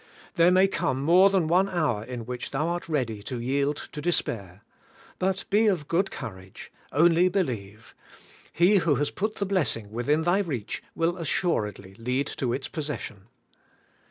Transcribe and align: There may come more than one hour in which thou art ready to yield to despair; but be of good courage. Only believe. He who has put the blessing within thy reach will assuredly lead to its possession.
There 0.33 0.49
may 0.49 0.67
come 0.67 0.99
more 1.03 1.29
than 1.29 1.47
one 1.47 1.69
hour 1.69 2.03
in 2.03 2.25
which 2.25 2.49
thou 2.49 2.69
art 2.69 2.89
ready 2.89 3.21
to 3.21 3.39
yield 3.39 3.87
to 3.91 4.01
despair; 4.01 4.63
but 5.19 5.45
be 5.51 5.67
of 5.67 5.87
good 5.87 6.09
courage. 6.09 6.71
Only 6.91 7.29
believe. 7.29 7.93
He 8.51 8.77
who 8.77 8.95
has 8.95 9.11
put 9.11 9.35
the 9.35 9.45
blessing 9.45 9.91
within 9.91 10.23
thy 10.23 10.39
reach 10.39 10.81
will 10.95 11.17
assuredly 11.17 11.93
lead 11.93 12.25
to 12.37 12.51
its 12.51 12.67
possession. 12.67 13.27